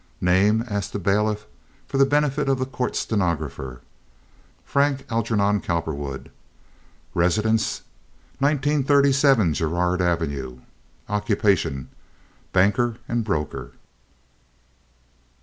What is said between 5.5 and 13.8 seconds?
Cowperwood." "Residence?" "1937 Girard Avenue." "Occupation?" "Banker and broker."